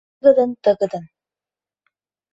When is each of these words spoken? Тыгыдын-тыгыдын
Тыгыдын-тыгыдын 0.21 1.05